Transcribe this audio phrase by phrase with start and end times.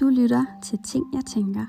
[0.00, 1.66] Du lytter til Ting, jeg tænker.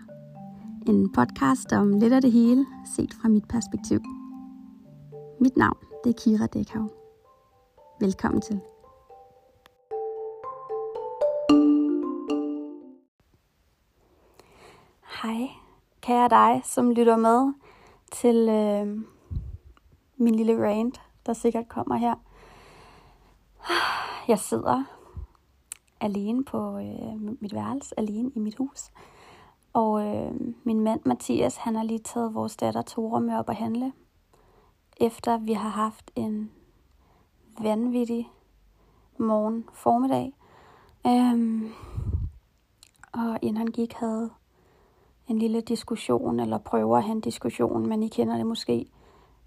[0.87, 2.65] En podcast om lidt af det hele,
[2.95, 3.99] set fra mit perspektiv.
[5.39, 6.89] Mit navn det er Kira Dækhav.
[7.99, 8.59] Velkommen til.
[15.21, 15.47] Hej,
[16.01, 17.53] kære dig, som lytter med
[18.11, 18.97] til øh,
[20.17, 22.15] min lille rant, der sikkert kommer her.
[24.27, 25.00] Jeg sidder
[26.01, 28.91] alene på øh, mit værelse, alene i mit hus.
[29.73, 30.31] Og øh,
[30.63, 33.93] min mand Mathias, han har lige taget vores datter Tore med op at handle.
[34.97, 36.51] Efter vi har haft en
[37.61, 38.29] vanvittig
[39.17, 40.33] morgen formiddag.
[41.07, 41.69] Øhm,
[43.11, 44.29] og inden han gik, havde
[45.27, 48.85] en lille diskussion, eller prøver at have en diskussion, men I kender det måske.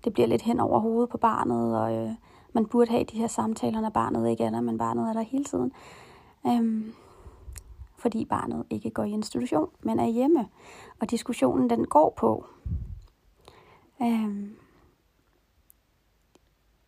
[0.05, 2.11] Det bliver lidt hen over hovedet på barnet, og øh,
[2.53, 5.23] man burde have de her samtaler, når barnet ikke er der, men barnet er der
[5.23, 5.73] hele tiden.
[6.47, 6.95] Øhm,
[7.99, 10.49] fordi barnet ikke går i institution, men er hjemme.
[11.01, 12.47] Og diskussionen den går på.
[14.03, 14.57] Øhm,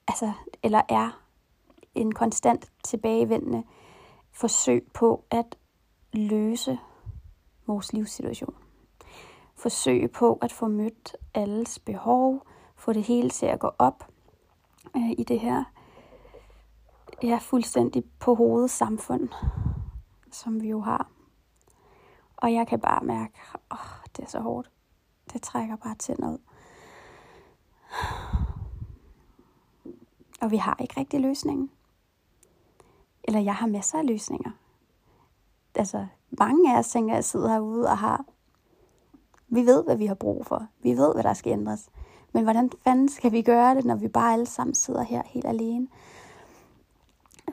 [0.09, 1.23] altså, eller er
[1.95, 3.65] en konstant tilbagevendende
[4.33, 5.59] forsøg på at
[6.13, 6.79] løse
[7.67, 8.55] vores livssituation.
[9.55, 14.09] Forsøg på at få mødt alles behov, få det hele til at gå op
[14.97, 15.65] øh, i det her
[17.23, 19.29] ja, fuldstændig på hovedet samfund,
[20.33, 21.11] som vi jo har.
[22.37, 24.71] Og jeg kan bare mærke, åh, oh, det er så hårdt.
[25.33, 26.41] Det trækker bare til noget.
[30.41, 31.71] Og vi har ikke rigtig løsningen.
[33.25, 34.51] Eller jeg har masser af løsninger.
[35.75, 38.25] Altså, mange af os tænker, at jeg sidder herude og har...
[39.49, 40.67] Vi ved, hvad vi har brug for.
[40.83, 41.89] Vi ved, hvad der skal ændres.
[42.33, 45.47] Men hvordan fanden skal vi gøre det, når vi bare alle sammen sidder her helt
[45.47, 45.89] alene?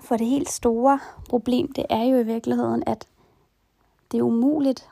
[0.02, 1.00] For det helt store
[1.30, 3.08] problem, det er jo i virkeligheden, at
[4.12, 4.90] det er umuligt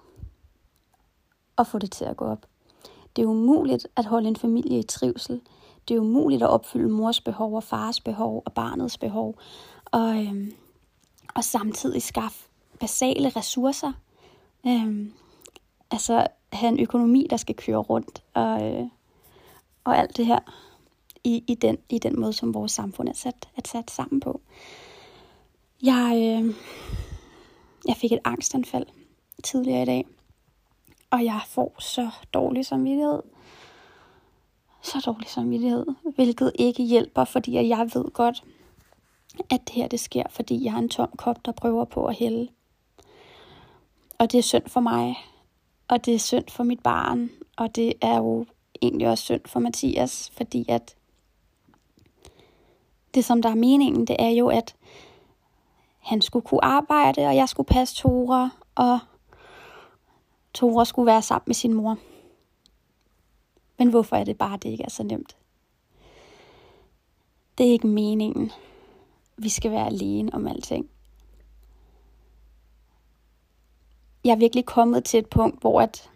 [1.57, 2.45] at få det til at gå op.
[3.15, 5.41] Det er umuligt at holde en familie i trivsel.
[5.87, 9.35] Det er umuligt at opfylde mors behov og fars behov og barnets behov.
[9.85, 10.53] Og, øhm,
[11.35, 12.47] og samtidig skaffe
[12.79, 13.91] basale ressourcer.
[14.67, 15.13] Øhm,
[15.91, 18.23] altså have en økonomi, der skal køre rundt.
[18.33, 18.87] Og, øh,
[19.83, 20.39] og alt det her
[21.23, 24.41] i, i, den, i den måde, som vores samfund er sat, er sat sammen på.
[25.83, 26.55] Jeg, øh,
[27.87, 28.85] jeg fik et angstanfald
[29.43, 30.07] tidligere i dag,
[31.09, 33.21] og jeg får så dårlig samvittighed.
[34.81, 38.43] Så dårlig samvittighed, hvilket ikke hjælper, fordi jeg ved godt,
[39.49, 42.15] at det her det sker, fordi jeg har en tom kop, der prøver på at
[42.15, 42.47] hælde.
[44.17, 45.15] Og det er synd for mig,
[45.87, 48.45] og det er synd for mit barn, og det er jo
[48.81, 50.95] egentlig også synd for Mathias, fordi at
[53.13, 54.75] det, som der er meningen, det er jo, at
[56.01, 58.99] han skulle kunne arbejde, og jeg skulle passe Tora, og
[60.53, 61.97] Tora skulle være sammen med sin mor.
[63.77, 65.37] Men hvorfor er det bare, at det ikke er så nemt?
[67.57, 68.51] Det er ikke meningen.
[69.37, 70.89] Vi skal være alene om alting.
[74.23, 76.09] Jeg er virkelig kommet til et punkt, hvor at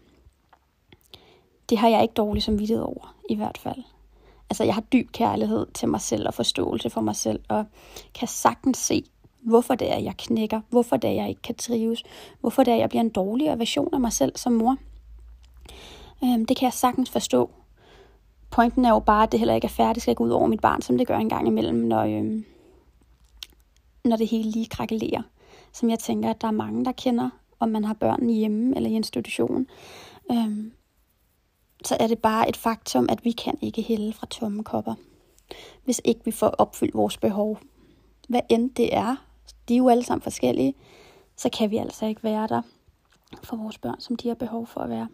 [1.69, 3.83] det har jeg ikke dårlig samvittighed over, i hvert fald.
[4.49, 7.65] Altså, jeg har dyb kærlighed til mig selv og forståelse for mig selv, og
[8.13, 9.03] kan sagtens se,
[9.45, 12.03] hvorfor det er, jeg knækker, hvorfor det er, jeg ikke kan trives,
[12.39, 14.77] hvorfor det er, jeg bliver en dårligere version af mig selv som mor.
[16.23, 17.49] Øhm, det kan jeg sagtens forstå.
[18.51, 20.61] Pointen er jo bare, at det heller ikke er færdigt, skal gå ud over mit
[20.61, 22.45] barn, som det gør en gang imellem, når, øhm,
[24.03, 25.21] når det hele lige krakelerer.
[25.73, 27.29] Som jeg tænker, at der er mange, der kender,
[27.59, 29.67] om man har børn hjemme eller i institution.
[30.31, 30.71] Øhm,
[31.85, 34.93] så er det bare et faktum, at vi kan ikke hælde fra tomme kopper,
[35.83, 37.59] hvis ikke vi får opfyldt vores behov.
[38.29, 39.24] Hvad end det er,
[39.69, 40.73] de er jo alle sammen forskellige,
[41.35, 42.61] så kan vi altså ikke være der
[43.43, 45.07] for vores børn, som de har behov for at være.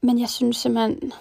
[0.00, 1.12] Men jeg synes simpelthen,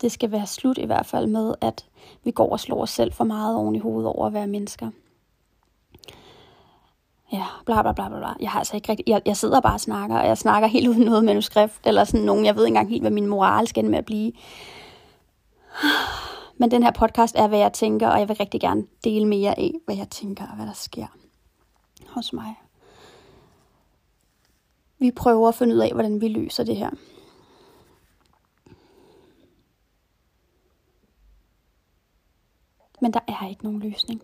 [0.00, 1.86] det skal være slut i hvert fald med, at
[2.24, 4.90] vi går og slår os selv for meget oven i hovedet over at være mennesker.
[7.32, 8.18] Ja, bla bla bla bla.
[8.18, 8.34] bla.
[8.40, 10.88] Jeg har altså ikke rigtig, jeg, jeg sidder bare og snakker, og jeg snakker helt
[10.88, 13.84] uden noget manuskript, eller sådan nogen, jeg ved ikke engang helt, hvad min moral skal
[13.84, 14.32] med at blive.
[16.58, 19.58] Men den her podcast er, hvad jeg tænker, og jeg vil rigtig gerne dele mere
[19.58, 21.06] af, hvad jeg tænker og hvad der sker
[22.08, 22.54] hos mig.
[24.98, 26.90] Vi prøver at finde ud af, hvordan vi løser det her.
[33.00, 34.22] Men der er ikke nogen løsning.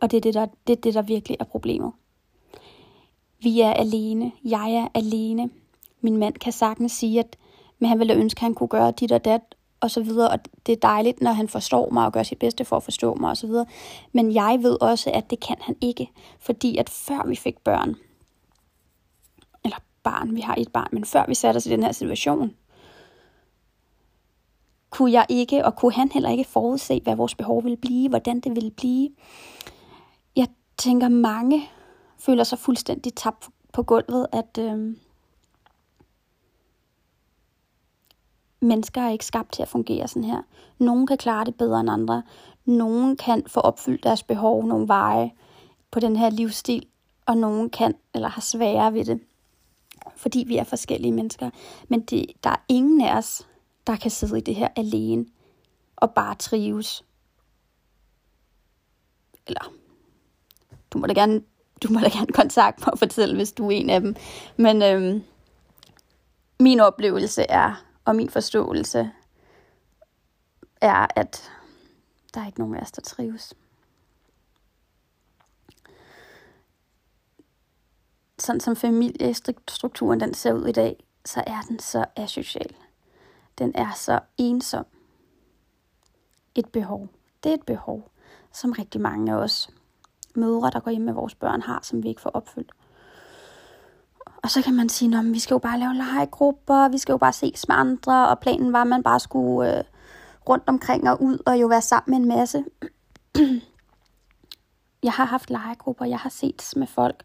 [0.00, 1.92] Og det er det, der, det er det, der virkelig er problemet.
[3.42, 4.32] Vi er alene.
[4.44, 5.50] Jeg er alene.
[6.00, 7.36] Min mand kan sagtens sige, at
[7.78, 9.55] men han ville ønske, at han kunne gøre dit og dat,
[9.86, 12.64] og så videre, og det er dejligt, når han forstår mig og gør sit bedste
[12.64, 13.66] for at forstå mig og så videre.
[14.12, 16.10] Men jeg ved også, at det kan han ikke,
[16.40, 17.94] fordi at før vi fik børn,
[19.64, 22.54] eller barn, vi har et barn, men før vi satte os i den her situation,
[24.90, 28.40] kunne jeg ikke, og kunne han heller ikke forudse, hvad vores behov ville blive, hvordan
[28.40, 29.10] det ville blive.
[30.36, 30.46] Jeg
[30.78, 31.70] tænker, mange
[32.18, 34.96] føler sig fuldstændig tabt på gulvet, at øh,
[38.66, 40.42] mennesker er ikke skabt til at fungere sådan her.
[40.78, 42.22] Nogen kan klare det bedre end andre.
[42.64, 45.30] Nogen kan få opfyldt deres behov nogle veje
[45.90, 46.86] på den her livsstil,
[47.26, 49.20] og nogen kan eller har sværere ved det,
[50.16, 51.50] fordi vi er forskellige mennesker.
[51.88, 53.46] Men det, der er ingen af os,
[53.86, 55.26] der kan sidde i det her alene
[55.96, 57.04] og bare trives.
[59.46, 59.72] Eller,
[60.90, 61.42] du må da gerne,
[61.82, 64.16] du må da gerne kontakte mig og fortælle, hvis du er en af dem.
[64.56, 65.22] Men øhm,
[66.60, 69.12] min oplevelse er, og min forståelse
[70.80, 71.52] er, at
[72.34, 73.54] der er ikke nogen af os, der trives.
[78.38, 82.76] Sådan som familiestrukturen den ser ud i dag, så er den så asocial.
[83.58, 84.86] Den er så ensom.
[86.54, 87.08] Et behov.
[87.42, 88.10] Det er et behov,
[88.52, 89.70] som rigtig mange af os
[90.34, 92.72] mødre, der går hjem med vores børn, har, som vi ikke får opfyldt.
[94.46, 97.16] Og så kan man sige, at vi skal jo bare lave legegrupper, vi skal jo
[97.18, 99.84] bare ses med andre, og planen var, at man bare skulle øh,
[100.48, 102.64] rundt omkring og ud og jo være sammen med en masse.
[105.02, 107.24] jeg har haft legegrupper, jeg har set med folk.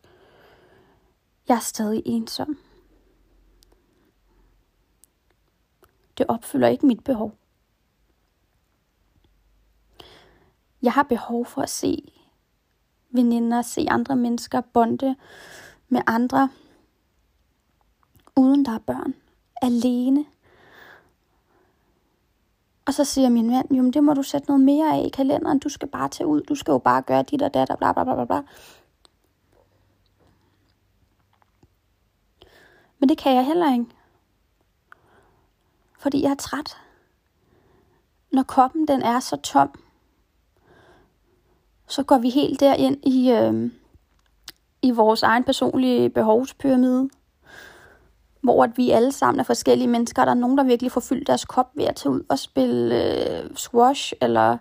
[1.47, 2.57] Jeg er stadig ensom.
[6.17, 7.33] Det opfylder ikke mit behov.
[10.81, 12.11] Jeg har behov for at se
[13.09, 15.15] veninder, se andre mennesker, bonde
[15.89, 16.49] med andre,
[18.35, 19.13] uden der er børn,
[19.61, 20.25] alene.
[22.85, 25.59] Og så siger min mand, jo, det må du sætte noget mere af i kalenderen,
[25.59, 27.93] du skal bare tage ud, du skal jo bare gøre dit og dat, og bla
[27.93, 28.41] bla bla bla bla.
[32.99, 33.85] Men det kan jeg heller ikke.
[35.99, 36.77] Fordi jeg er træt.
[38.31, 39.79] Når koppen den er så tom,
[41.87, 43.71] så går vi helt derind i, øh,
[44.81, 47.09] i vores egen personlige behovspyramide,
[48.41, 50.25] hvor at vi alle sammen er forskellige mennesker.
[50.25, 52.95] Der er nogen, der virkelig får fyldt deres kop ved at tage ud og spille
[52.95, 54.57] øh, squash, eller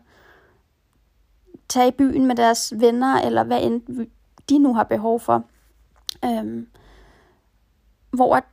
[1.69, 4.07] tage i byen med deres venner, eller hvad end
[4.49, 5.45] de nu har behov for.
[6.25, 6.67] Øhm,
[8.11, 8.45] hvor at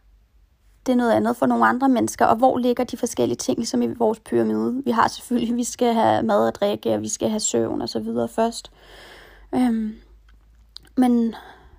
[0.86, 3.82] det er noget andet for nogle andre mennesker, og hvor ligger de forskellige ting ligesom
[3.82, 4.82] i vores pyramide.
[4.86, 7.90] Vi har selvfølgelig, vi skal have mad og drikke, og vi skal have søvn og
[7.90, 8.72] så videre først.
[9.56, 9.96] Øhm,
[10.98, 11.36] men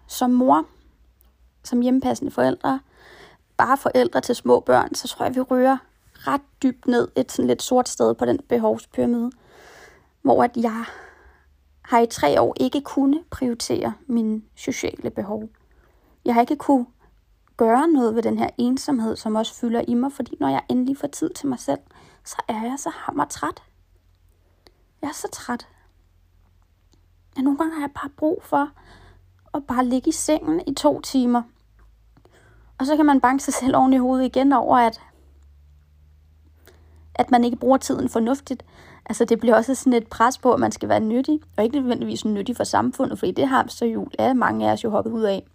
[0.07, 0.67] som mor,
[1.65, 2.81] som hjemmepassende forældre,
[3.59, 5.77] bare forældre til små børn, så tror jeg, vi rører
[6.15, 9.31] ret dybt ned et sådan lidt sort sted på den behovspyramide,
[10.23, 10.85] hvor at jeg
[11.83, 15.49] har i tre år ikke kunne prioritere mine sociale behov.
[16.25, 16.87] Jeg har ikke kunne
[17.57, 20.97] gøre noget ved den her ensomhed, som også fylder i mig, fordi når jeg endelig
[20.97, 21.81] får tid til mig selv,
[22.25, 23.63] så er jeg så hammer træt.
[25.03, 25.69] Jeg er så træt.
[27.37, 28.71] Ja, nogle gange har jeg bare brug for
[29.55, 31.43] at bare ligge i sengen i to timer.
[32.79, 35.01] Og så kan man banke sig selv oven i hovedet igen over, at,
[37.15, 38.65] at man ikke bruger tiden fornuftigt.
[39.07, 41.77] Altså det bliver også sådan et pres på, at man skal være nyttig, og ikke
[41.77, 45.23] nødvendigvis nyttig for samfundet, fordi det har så er mange af os jo hoppet ud
[45.23, 45.47] af.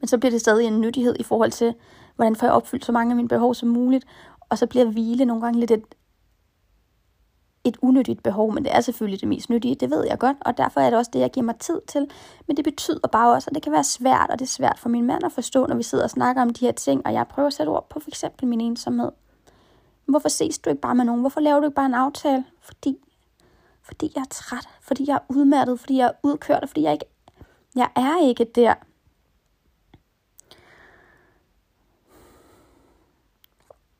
[0.00, 1.74] Men så bliver det stadig en nyttighed i forhold til,
[2.16, 4.04] hvordan får jeg opfyldt så mange af mine behov som muligt.
[4.48, 5.84] Og så bliver hvile nogle gange lidt et,
[7.64, 10.58] et unyttigt behov, men det er selvfølgelig det mest nyttige, det ved jeg godt, og
[10.58, 12.10] derfor er det også det, jeg giver mig tid til.
[12.46, 14.88] Men det betyder bare også, at det kan være svært, og det er svært for
[14.88, 17.26] min mand at forstå, når vi sidder og snakker om de her ting, og jeg
[17.28, 19.10] prøver at sætte ord på for eksempel min ensomhed.
[20.06, 21.20] Hvorfor ses du ikke bare med nogen?
[21.20, 22.44] Hvorfor laver du ikke bare en aftale?
[22.60, 22.96] Fordi,
[23.82, 26.92] fordi jeg er træt, fordi jeg er udmattet, fordi jeg er udkørt, og fordi jeg
[26.92, 27.04] ikke
[27.76, 28.74] jeg er ikke der,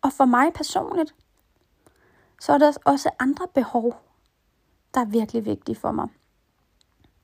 [0.02, 1.14] Og for mig personligt,
[2.40, 4.02] så er der også andre behov,
[4.94, 6.08] der er virkelig vigtige for mig.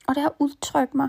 [0.09, 1.09] Og det er at udtrykke mig.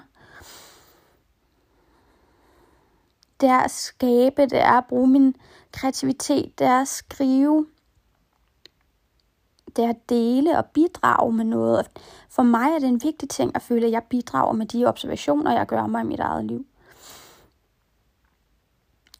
[3.42, 5.36] Det er at skabe, det er at bruge min
[5.72, 7.68] kreativitet, det er at skrive,
[9.76, 11.88] det er at dele og bidrage med noget.
[12.30, 15.54] For mig er det en vigtig ting at føle, at jeg bidrager med de observationer,
[15.54, 16.66] jeg gør mig i mit eget liv.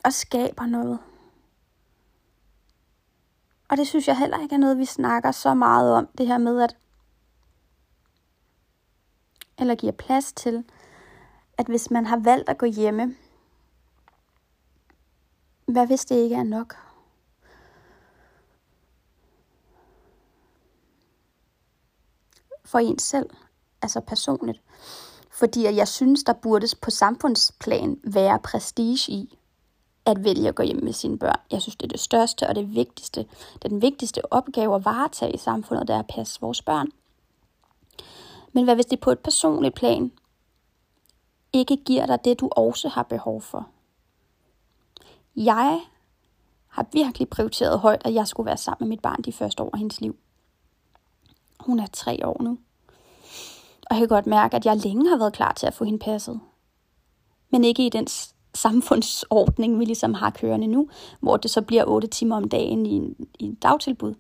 [0.04, 1.00] Og skaber noget.
[3.70, 6.38] Og det synes jeg heller ikke er noget, vi snakker så meget om, det her
[6.38, 6.78] med at,
[9.58, 10.64] eller giver plads til,
[11.58, 13.16] at hvis man har valgt at gå hjemme,
[15.66, 16.76] hvad hvis det ikke er nok?
[22.66, 23.30] For en selv,
[23.82, 24.62] altså personligt.
[25.32, 29.37] Fordi jeg synes, der burde på samfundsplan være prestige i,
[30.08, 31.40] at vælge at gå hjem med sine børn.
[31.52, 33.22] Jeg synes, det er det største og det vigtigste.
[33.54, 36.88] Det er den vigtigste opgave at varetage i samfundet, det er at passe vores børn.
[38.54, 40.12] Men hvad hvis det på et personligt plan
[41.54, 43.68] ikke giver dig det, du også har behov for?
[45.36, 45.82] Jeg
[46.68, 49.70] har virkelig prioriteret højt, at jeg skulle være sammen med mit barn de første år
[49.74, 50.16] af hendes liv.
[51.60, 52.58] Hun er tre år nu.
[53.90, 56.00] Og jeg kan godt mærke, at jeg længe har været klar til at få hende
[56.00, 56.40] passet.
[57.50, 58.08] Men ikke i den
[58.58, 62.90] samfundsordning, vi ligesom har kørende nu, hvor det så bliver 8 timer om dagen i
[62.90, 64.14] en, i en dagtilbud.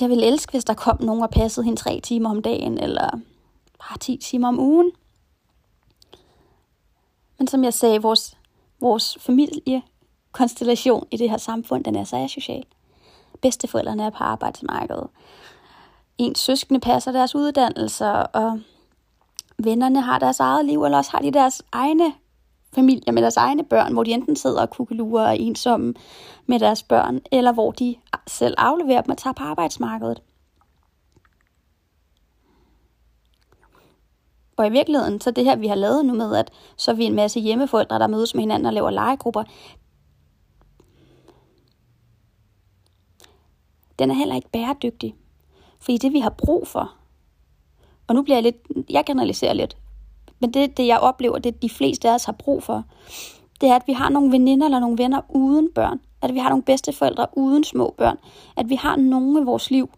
[0.00, 3.10] Jeg vil elske, hvis der kom nogen og passede hende 3 timer om dagen, eller
[3.78, 4.92] bare 10 timer om ugen.
[7.38, 8.36] Men som jeg sagde, vores,
[8.80, 12.64] vores familiekonstellation i det her samfund, den er så asocial.
[13.42, 15.06] Bedsteforældrene er på arbejdsmarkedet.
[16.18, 18.60] Ens søskende passer deres uddannelser, og
[19.58, 22.12] vennerne har deres eget liv, eller også har de deres egne
[22.74, 25.94] familier med deres egne børn, hvor de enten sidder og kukkelurer og ensomme
[26.46, 27.96] med deres børn, eller hvor de
[28.26, 30.22] selv afleverer dem og tager på arbejdsmarkedet.
[34.56, 37.04] Og i virkeligheden, så det her, vi har lavet nu med, at så er vi
[37.04, 39.44] en masse hjemmeforældre, der mødes med hinanden og laver legegrupper,
[43.98, 45.14] den er heller ikke bæredygtig.
[45.78, 46.94] Fordi det, vi har brug for,
[48.06, 48.56] og nu bliver jeg lidt,
[48.90, 49.76] jeg generaliserer lidt,
[50.40, 52.84] men det, det jeg oplever, det de fleste af os har brug for,
[53.60, 56.00] det er, at vi har nogle veninder eller nogle venner uden børn.
[56.22, 58.16] At vi har nogle bedsteforældre uden små børn.
[58.56, 59.90] At vi har nogen i vores liv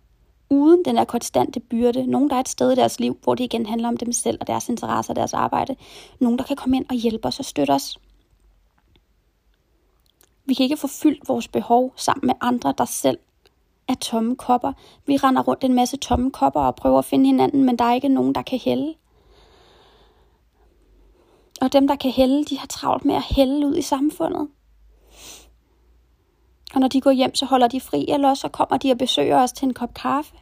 [0.50, 2.06] uden den her konstante byrde.
[2.06, 4.38] Nogen, der er et sted i deres liv, hvor det igen handler om dem selv
[4.40, 5.76] og deres interesser og deres arbejde.
[6.20, 7.98] Nogen, der kan komme ind og hjælpe os og støtte os.
[10.44, 13.18] Vi kan ikke få fyldt vores behov sammen med andre, der selv
[13.88, 14.72] er tomme kopper.
[15.06, 17.94] Vi render rundt en masse tomme kopper og prøver at finde hinanden, men der er
[17.94, 18.94] ikke nogen, der kan hælde.
[21.62, 24.48] Og dem, der kan hælde, de har travlt med at hælde ud i samfundet.
[26.74, 29.42] Og når de går hjem, så holder de fri, eller så kommer de og besøger
[29.42, 30.36] os til en kop kaffe.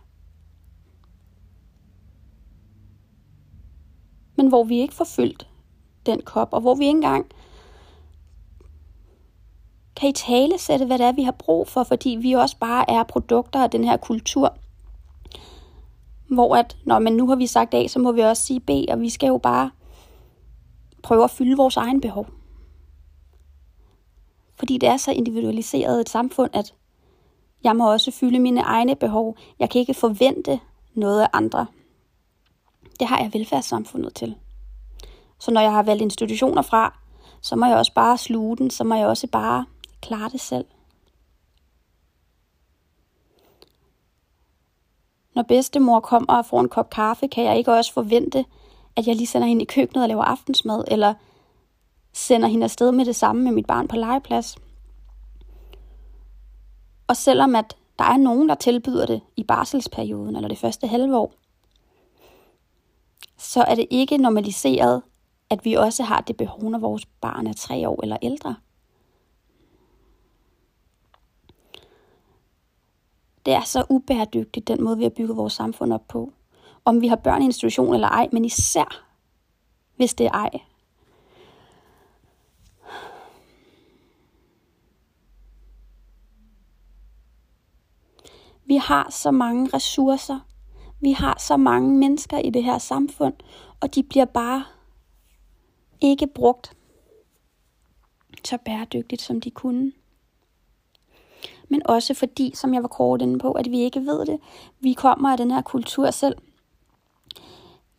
[4.36, 5.48] Men hvor vi ikke får fyldt
[6.06, 7.26] den kop, og hvor vi ikke engang
[9.96, 12.90] kan i tale sætte, hvad det er, vi har brug for, fordi vi også bare
[12.90, 14.56] er produkter af den her kultur.
[16.28, 18.70] Hvor at, når man nu har vi sagt A, så må vi også sige B,
[18.88, 19.70] og vi skal jo bare
[21.02, 22.26] prøve at fylde vores egen behov.
[24.54, 26.74] Fordi det er så individualiseret et samfund, at
[27.64, 29.36] jeg må også fylde mine egne behov.
[29.58, 30.60] Jeg kan ikke forvente
[30.94, 31.66] noget af andre.
[33.00, 34.36] Det har jeg velfærdssamfundet til.
[35.38, 36.98] Så når jeg har valgt institutioner fra,
[37.40, 39.66] så må jeg også bare sluge den, så må jeg også bare
[40.00, 40.64] klare det selv.
[45.34, 48.44] Når bedstemor kommer og får en kop kaffe, kan jeg ikke også forvente,
[48.96, 51.14] at jeg lige sender hende i køkkenet og laver aftensmad, eller
[52.12, 54.56] sender hende afsted med det samme med mit barn på legeplads.
[57.06, 61.16] Og selvom at der er nogen, der tilbyder det i barselsperioden eller det første halve
[61.16, 61.34] år,
[63.38, 65.02] så er det ikke normaliseret,
[65.50, 68.56] at vi også har det behov, når vores barn er tre år eller ældre.
[73.46, 76.32] Det er så ubæredygtigt, den måde, vi har bygget vores samfund op på
[76.84, 79.06] om vi har børn i institution eller ej, men især
[80.00, 80.50] hvis det er ej.
[88.64, 90.40] Vi har så mange ressourcer.
[91.00, 93.34] Vi har så mange mennesker i det her samfund,
[93.80, 94.64] og de bliver bare
[96.00, 96.76] ikke brugt
[98.44, 99.92] så bæredygtigt, som de kunne.
[101.68, 104.40] Men også fordi, som jeg var kort inde på, at vi ikke ved det.
[104.80, 106.36] Vi kommer af den her kultur selv.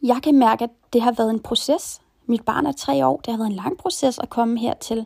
[0.03, 2.01] Jeg kan mærke, at det har været en proces.
[2.25, 3.17] Mit barn er tre år.
[3.17, 5.05] Det har været en lang proces at komme hertil,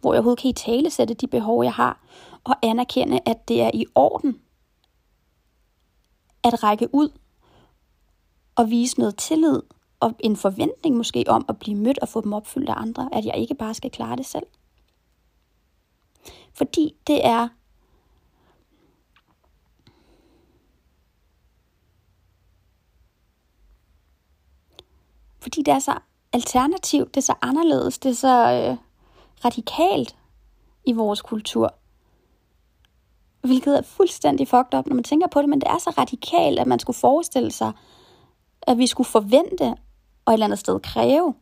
[0.00, 2.00] hvor jeg overhovedet kan i tale sætte de behov, jeg har,
[2.44, 4.40] og anerkende, at det er i orden
[6.44, 7.08] at række ud
[8.56, 9.62] og vise noget tillid
[10.00, 13.24] og en forventning måske om at blive mødt og få dem opfyldt af andre, at
[13.24, 14.46] jeg ikke bare skal klare det selv.
[16.54, 17.48] Fordi det er
[25.42, 25.94] Fordi det er så
[26.32, 28.76] alternativt, det er så anderledes, det er så øh,
[29.44, 30.16] radikalt
[30.84, 31.74] i vores kultur.
[33.40, 36.58] Hvilket er fuldstændig fucked up, når man tænker på det, men det er så radikalt,
[36.58, 37.72] at man skulle forestille sig,
[38.62, 39.74] at vi skulle forvente
[40.24, 41.34] og et eller andet sted kræve,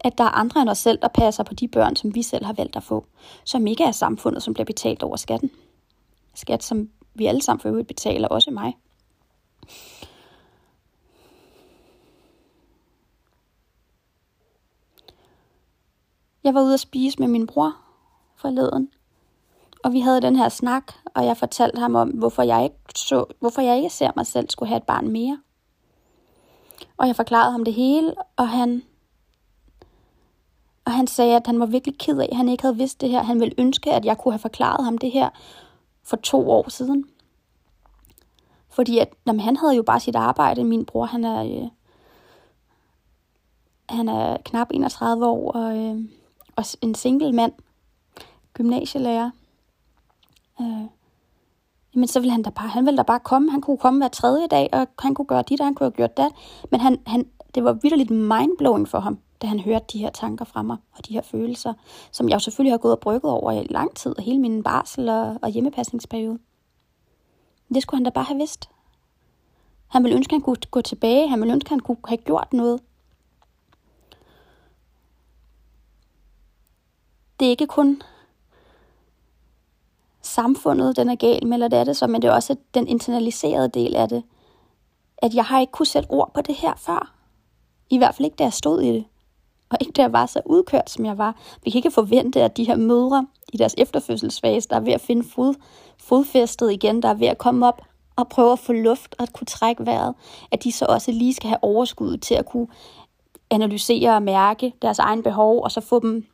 [0.00, 2.44] at der er andre end os selv, der passer på de børn, som vi selv
[2.44, 3.06] har valgt at få,
[3.44, 5.50] som ikke er samfundet, som bliver betalt over skatten.
[6.34, 8.72] Skat, som vi alle sammen for øvrigt betaler, også mig.
[16.44, 17.76] Jeg var ude at spise med min bror
[18.36, 18.90] forleden,
[19.84, 23.24] og vi havde den her snak, og jeg fortalte ham om, hvorfor jeg ikke, så,
[23.40, 25.40] hvorfor jeg ikke ser mig selv skulle have et barn mere.
[26.96, 28.82] Og jeg forklarede ham det hele, og han,
[30.84, 33.10] og han sagde, at han var virkelig ked af, at han ikke havde vidst det
[33.10, 33.22] her.
[33.22, 35.30] Han ville ønske, at jeg kunne have forklaret ham det her
[36.02, 37.04] for to år siden.
[38.68, 40.64] Fordi at, jamen, han havde jo bare sit arbejde.
[40.64, 41.68] Min bror, han er, øh,
[43.88, 46.00] han er knap 31 år og, øh,
[46.56, 47.52] og en single mand,
[48.54, 49.30] gymnasielærer.
[50.60, 50.86] Øh,
[51.94, 53.50] men så ville han da bare, han ville da bare komme.
[53.50, 55.96] Han kunne komme hver tredje dag, og han kunne gøre dit, og han kunne have
[55.96, 56.28] gjort det.
[56.70, 60.44] Men han, han, det var vidderligt mindblowing for ham, da han hørte de her tanker
[60.44, 61.74] fra mig, og de her følelser,
[62.12, 64.62] som jeg jo selvfølgelig har gået og brygget over i lang tid, og hele min
[64.62, 66.38] barsel og, og hjemmepasningsperiode.
[67.74, 68.68] Det skulle han da bare have vidst.
[69.88, 71.28] Han ville ønske, at han kunne gå tilbage.
[71.28, 72.80] Han ville ønske, at han kunne have gjort noget.
[77.40, 78.02] Det er ikke kun
[80.22, 82.88] samfundet, den er gal med, eller det er det så, men det er også den
[82.88, 84.22] internaliserede del af det.
[85.18, 87.14] At jeg har ikke kunne sætte ord på det her før.
[87.90, 89.04] I hvert fald ikke, da jeg stod i det.
[89.70, 91.36] Og ikke da jeg var så udkørt, som jeg var.
[91.64, 95.00] Vi kan ikke forvente, at de her mødre i deres efterfødselsfase, der er ved at
[95.00, 95.54] finde fod,
[95.98, 97.82] fodfæstet igen, der er ved at komme op
[98.16, 100.14] og prøve at få luft og at kunne trække vejret,
[100.50, 102.66] at de så også lige skal have overskud til at kunne
[103.50, 106.26] analysere og mærke deres egen behov, og så få dem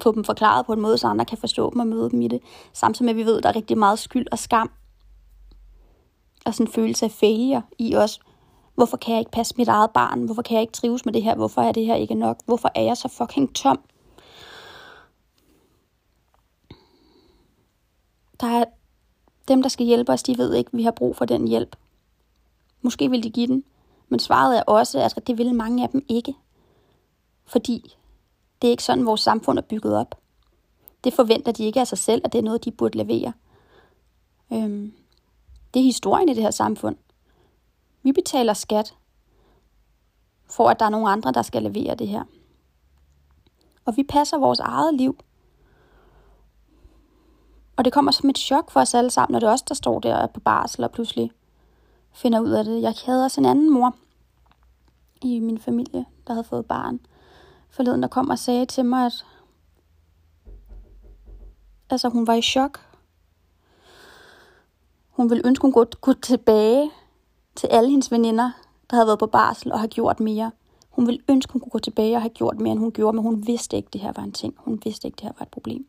[0.00, 2.28] få dem forklaret på en måde, så andre kan forstå dem og møde dem i
[2.28, 2.40] det.
[2.72, 4.70] Samtidig med, at vi ved, at der er rigtig meget skyld og skam.
[6.46, 8.20] Og sådan en følelse af failure i os.
[8.74, 10.24] Hvorfor kan jeg ikke passe mit eget barn?
[10.24, 11.34] Hvorfor kan jeg ikke trives med det her?
[11.34, 12.36] Hvorfor er det her ikke nok?
[12.46, 13.80] Hvorfor er jeg så fucking tom?
[18.40, 18.64] Der er
[19.48, 21.76] dem, der skal hjælpe os, de ved ikke, at vi har brug for den hjælp.
[22.82, 23.64] Måske vil de give den,
[24.08, 26.34] men svaret er også, at det vil mange af dem ikke.
[27.46, 27.96] Fordi
[28.62, 30.14] det er ikke sådan, vores samfund er bygget op.
[31.04, 33.32] Det forventer de ikke af sig selv, at det er noget, de burde levere.
[34.52, 34.92] Øhm,
[35.74, 36.96] det er historien i det her samfund.
[38.02, 38.94] Vi betaler skat,
[40.50, 42.24] for at der er nogle andre, der skal levere det her.
[43.84, 45.18] Og vi passer vores eget liv.
[47.76, 49.74] Og det kommer som et chok for os alle sammen, når det er os, der
[49.74, 51.30] står der på barsel og pludselig
[52.12, 52.82] finder ud af det.
[52.82, 53.96] Jeg havde også en anden mor
[55.22, 57.00] i min familie, der havde fået barn
[57.70, 59.24] forleden, der kom og sagde til mig, at
[61.90, 62.80] altså, hun var i chok.
[65.10, 66.90] Hun ville ønske, hun kunne gå tilbage
[67.56, 68.50] til alle hendes veninder,
[68.90, 70.50] der havde været på barsel og har gjort mere.
[70.90, 73.22] Hun ville ønske, hun kunne gå tilbage og have gjort mere, end hun gjorde, men
[73.22, 74.54] hun vidste ikke, at det her var en ting.
[74.58, 75.86] Hun vidste ikke, at det her var et problem.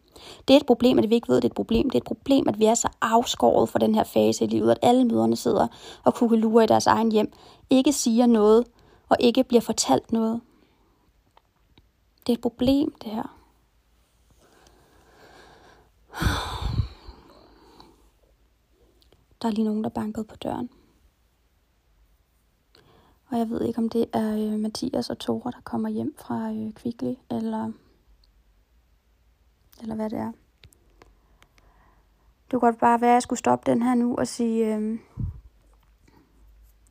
[0.47, 1.89] Det er et problem, at vi ikke ved, at det er et problem.
[1.89, 4.71] Det er et problem, at vi er så afskåret fra den her fase i livet,
[4.71, 5.67] at alle møderne sidder
[6.03, 7.31] og kugelurer i deres egen hjem,
[7.69, 8.65] ikke siger noget
[9.09, 10.41] og ikke bliver fortalt noget.
[12.27, 13.37] Det er et problem, det her.
[19.41, 20.69] Der er lige nogen, der bankede på døren.
[23.29, 26.51] Og jeg ved ikke, om det er øh, Mathias og Tore, der kommer hjem fra
[26.51, 27.71] øh, Kvickly, eller,
[29.81, 30.31] eller hvad det er.
[32.43, 34.99] Det kunne godt bare være, at jeg skulle stoppe den her nu og sige, øh,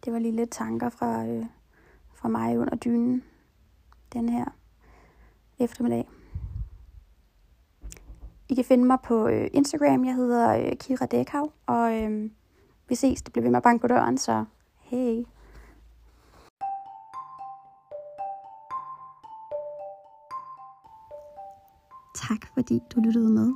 [0.05, 1.47] det var lige lidt tanker fra, øh,
[2.15, 3.25] fra mig under dynen.
[4.13, 4.45] Den her
[5.61, 6.09] eftermiddag.
[8.49, 10.05] I kan finde mig på øh, Instagram.
[10.05, 12.31] Jeg hedder øh, Kira Dækhav, og øh,
[12.89, 13.23] vi ses.
[13.23, 14.45] Det bliver ved med at banke på døren, så
[14.79, 15.25] hej.
[22.29, 23.53] Tak fordi du lyttede med.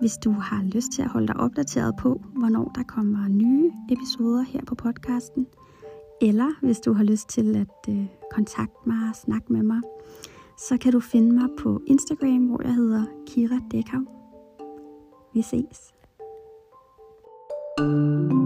[0.00, 4.42] Hvis du har lyst til at holde dig opdateret på, hvornår der kommer nye episoder
[4.42, 5.46] her på podcasten,
[6.20, 9.80] eller hvis du har lyst til at øh, kontakte mig og snakke med mig,
[10.68, 14.04] så kan du finde mig på Instagram, hvor jeg hedder Kira Dækhav.
[15.34, 15.94] Vi ses.
[17.78, 18.39] thank you